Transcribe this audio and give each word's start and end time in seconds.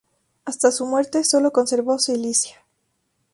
Hasta 0.45 0.71
su 0.71 0.87
muerte, 0.87 1.23
solo 1.23 1.51
conservó 1.51 1.99
Cilicia. 1.99 2.65